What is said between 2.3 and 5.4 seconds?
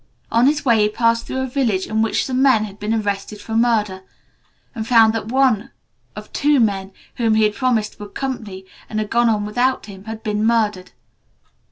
men had been arrested for murder, and found that